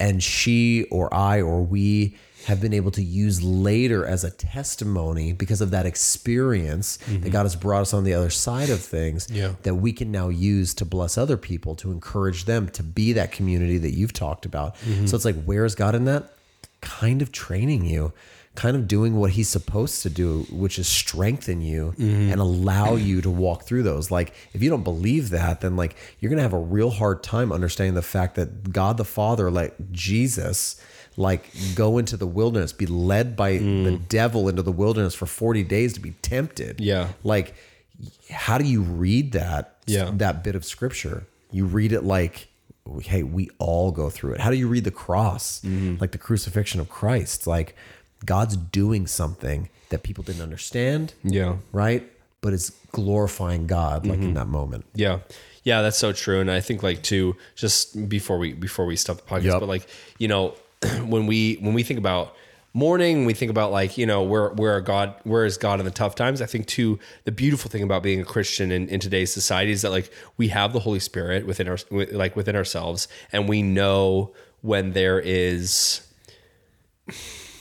[0.00, 5.32] and she or I or we have been able to use later as a testimony
[5.32, 7.28] because of that experience that mm-hmm.
[7.30, 9.54] God has brought us on the other side of things Yeah.
[9.64, 13.32] that we can now use to bless other people to encourage them to be that
[13.32, 14.76] community that you've talked about.
[14.76, 15.06] Mm-hmm.
[15.06, 16.32] So it's like where is God in that?
[16.80, 18.12] Kind of training you,
[18.58, 22.32] kind of doing what he's supposed to do, which is strengthen you mm-hmm.
[22.32, 24.10] and allow you to walk through those.
[24.10, 27.52] Like, if you don't believe that, then like you're gonna have a real hard time
[27.52, 30.82] understanding the fact that God the Father, like Jesus,
[31.16, 33.84] like go into the wilderness, be led by mm.
[33.84, 36.80] the devil into the wilderness for 40 days to be tempted.
[36.80, 37.10] Yeah.
[37.22, 37.54] Like,
[38.28, 39.76] how do you read that?
[39.86, 40.10] Yeah.
[40.12, 41.28] That bit of scripture.
[41.52, 42.48] You read it like,
[43.02, 44.40] hey, we all go through it.
[44.40, 45.60] How do you read the cross?
[45.60, 45.96] Mm-hmm.
[46.00, 47.46] Like the crucifixion of Christ.
[47.46, 47.76] Like
[48.24, 51.14] God's doing something that people didn't understand.
[51.22, 51.56] Yeah.
[51.72, 52.10] Right.
[52.40, 54.34] But it's glorifying God like in mm-hmm.
[54.34, 54.84] that moment.
[54.94, 55.20] Yeah.
[55.64, 56.40] Yeah, that's so true.
[56.40, 59.60] And I think like too, just before we before we stop the podcast, Yep.
[59.60, 59.86] but like,
[60.18, 60.54] you know,
[61.04, 62.34] when we when we think about
[62.72, 65.84] mourning, we think about like, you know, where where are God where is God in
[65.84, 66.40] the tough times?
[66.40, 69.82] I think too the beautiful thing about being a Christian in, in today's society is
[69.82, 74.32] that like we have the Holy Spirit within our like within ourselves and we know
[74.62, 76.00] when there is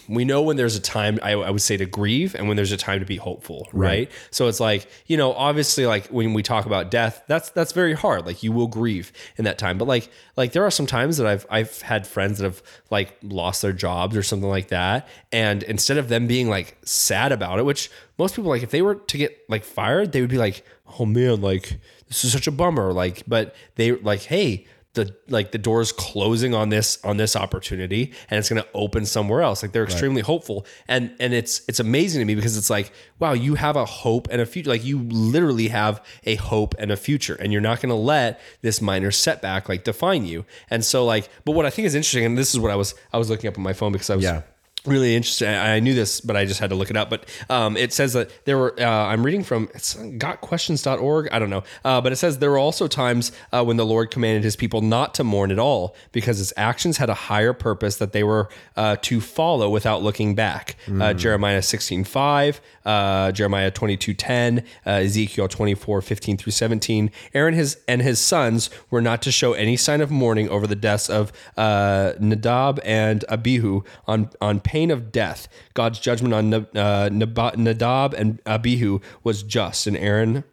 [0.08, 2.72] we know when there's a time I, I would say to grieve and when there's
[2.72, 4.12] a time to be hopeful right?
[4.32, 7.94] so it's like you know obviously like when we talk about death that's that's very
[7.94, 8.26] hard.
[8.26, 9.78] Like you will grieve in that time.
[9.78, 13.18] But like like there are some times that i've i've had friends that have like
[13.24, 15.08] lost their jobs or something like that.
[15.32, 18.82] And instead of them being like sad about it which most people like if they
[18.82, 20.64] were to get like fired they would be like
[21.00, 22.94] oh man like this is such a bummer.
[22.94, 24.66] Like but they like hey
[24.98, 29.06] the like the doors closing on this on this opportunity and it's going to open
[29.06, 29.64] somewhere else.
[29.64, 30.66] Like they're extremely hopeful.
[30.90, 34.28] And and it's it's amazing to me because it's like wow you have a hope
[34.30, 37.80] and a future like you literally have a hope and a future and you're not
[37.82, 40.46] going to let this minor setback like define you.
[40.70, 42.94] And so like but what i think is interesting and this is what i was
[43.14, 44.42] i was looking up on my phone because i was Yeah.
[44.88, 45.50] Really interesting.
[45.50, 47.10] I knew this, but I just had to look it up.
[47.10, 51.30] But um, it says that there were, uh, I'm reading from it's gotquestions.org.
[51.32, 51.64] I don't know.
[51.84, 54.82] Uh, but it says there were also times uh, when the Lord commanded his people
[54.82, 58.50] not to mourn at all because his actions had a higher purpose that they were
[58.76, 60.76] uh, to follow without looking back.
[61.02, 67.12] Uh, Jeremiah 16, 5, uh, Jeremiah 22, 10, uh, Ezekiel 24, 15 through 17.
[67.34, 70.76] Aaron his, and his sons were not to show any sign of mourning over the
[70.76, 75.48] deaths of uh, Nadab and Abihu on, on pain of death.
[75.74, 80.44] God's judgment on uh, Nadab and Abihu was just, and Aaron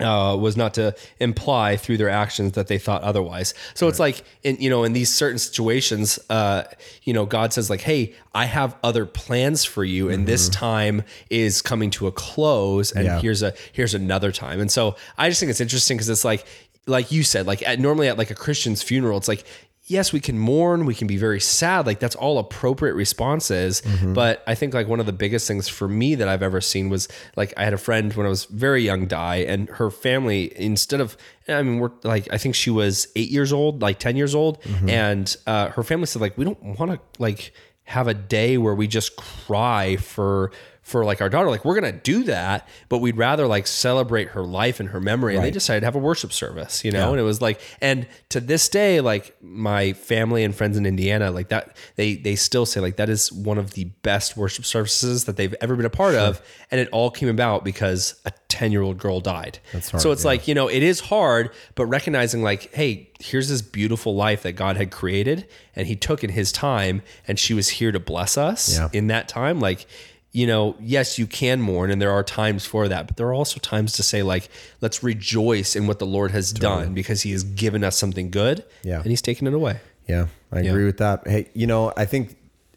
[0.00, 3.54] uh, was not to imply through their actions that they thought otherwise.
[3.74, 6.64] So it's like in you know in these certain situations, uh,
[7.04, 11.02] you know, God says like, "Hey, I have other plans for you, and this time
[11.30, 13.20] is coming to a close, and Yeah.
[13.20, 16.46] here's a here's another time." And so I just think it's interesting because it's like
[16.86, 19.44] like you said, like at, normally at like a Christian's funeral, it's like.
[19.92, 21.86] Yes, we can mourn, we can be very sad.
[21.86, 23.82] Like that's all appropriate responses.
[24.14, 26.88] But I think like one of the biggest things for me that I've ever seen
[26.88, 30.50] was like I had a friend when I was very young die, and her family
[30.56, 34.16] instead of I mean we're like I think she was eight years old, like ten
[34.16, 34.54] years old,
[34.88, 37.52] and uh, her family said like we don't want to like
[37.84, 40.50] have a day where we just cry for
[40.82, 44.42] for like our daughter like we're gonna do that but we'd rather like celebrate her
[44.42, 45.36] life and her memory.
[45.36, 47.12] And they decided to have a worship service you know?
[47.12, 51.30] And it was like and to this day like my family and friends in indiana
[51.30, 55.24] like that they they still say like that is one of the best worship services
[55.24, 56.40] that they've ever been a part of.
[56.70, 59.58] And it all came about because a 10 year old girl died.
[59.72, 60.28] Hard, so it's yeah.
[60.28, 64.52] like you know it is hard but recognizing like hey here's this beautiful life that
[64.52, 68.36] god had created and he took in his time and she was here to bless
[68.36, 68.88] us Yeah.
[68.92, 69.86] in that time like
[70.32, 73.34] you know yes you can mourn and there are times for that but there are
[73.34, 74.48] also times to say like
[74.80, 78.64] let's rejoice in what the lord has done because he has given us something good
[78.82, 78.96] Yeah.
[79.00, 81.26] and he's taken it away Yeah, I agree with that.
[81.28, 82.36] Hey, you know, I think,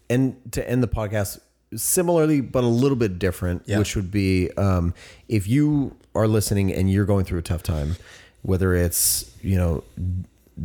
[0.10, 1.40] and to end the podcast
[1.76, 3.80] similarly, but a little bit different, Yeah.
[3.80, 4.94] which would be um,
[5.28, 7.96] if you are listening and you're going through a tough time,
[8.44, 9.84] whether it's you know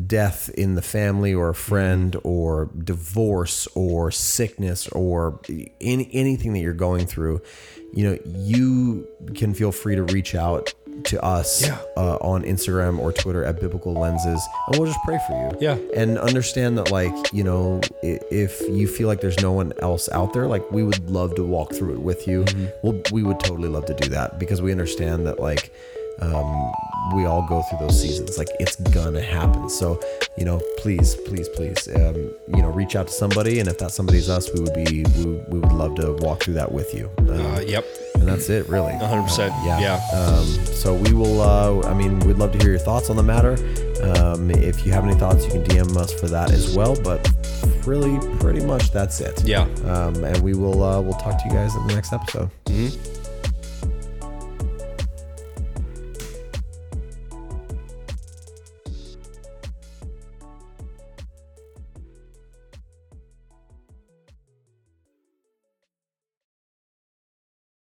[0.06, 5.40] death in the family or a friend or divorce or sickness or
[5.80, 7.40] any, anything that you're going through
[7.92, 10.72] you know you can feel free to reach out
[11.02, 11.78] to us Yeah.
[11.96, 15.76] uh, on instagram or twitter at biblical lenses and we'll just pray for you Yeah.
[15.96, 20.32] and understand that like you know if you feel like there's no one else out
[20.34, 22.44] there like we would love to walk through it with you
[22.84, 25.72] we'll, we would totally love to do that because we understand that like
[26.22, 26.72] um,
[27.14, 29.98] we all go through those seasons like it's gonna happen so
[30.38, 32.14] you know please please please um,
[32.54, 35.24] you know reach out to somebody and if that somebody's us we would be we,
[35.48, 38.68] we would love to walk through that with you um, uh, yep and that's it
[38.68, 39.80] really 100% yeah.
[39.80, 41.40] yeah Um, so we will.
[41.40, 43.52] Uh, I mean, we'd love to hear your thoughts on the matter.
[44.02, 46.96] Um, if you have any thoughts, you can DM us for that as well.
[47.02, 47.26] But
[47.86, 49.42] really, pretty much that's it.
[49.44, 50.82] yeah Um, and we will.
[50.82, 52.50] Uh, we'll talk to you guys in the next episode.